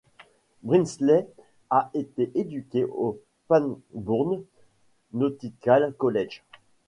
[0.63, 1.27] Brinsley
[1.69, 4.43] a été éduqué au Pangbourne
[5.13, 6.41] Nautical College.